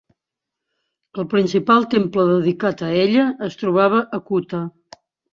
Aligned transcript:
El 1.23 1.25
principal 1.33 1.83
temple 1.91 2.25
dedicat 2.29 2.81
a 2.87 2.89
ella 3.01 3.25
es 3.49 3.59
trobava 3.59 3.99
a 4.19 4.21
Kutha. 4.31 4.63